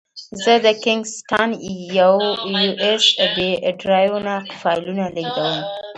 زه 0.43 0.53
د 0.65 0.67
کینګ 0.83 1.03
سټان 1.15 1.49
یو 1.99 2.15
ایس 2.83 3.05
بي 3.35 3.49
ډرایو 3.79 4.17
نه 4.27 4.35
فایلونه 4.59 5.05
لېږدوم. 5.15 5.57